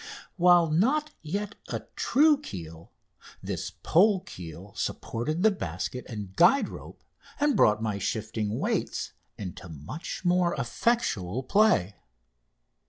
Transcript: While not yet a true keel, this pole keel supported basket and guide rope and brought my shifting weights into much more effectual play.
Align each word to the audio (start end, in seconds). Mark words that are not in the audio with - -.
While 0.35 0.71
not 0.71 1.11
yet 1.21 1.53
a 1.67 1.81
true 1.95 2.41
keel, 2.41 2.91
this 3.43 3.69
pole 3.83 4.21
keel 4.21 4.73
supported 4.73 5.43
basket 5.59 6.07
and 6.09 6.35
guide 6.35 6.69
rope 6.69 7.03
and 7.39 7.55
brought 7.55 7.83
my 7.83 7.99
shifting 7.99 8.57
weights 8.57 9.11
into 9.37 9.69
much 9.69 10.25
more 10.25 10.55
effectual 10.55 11.43
play. 11.43 11.97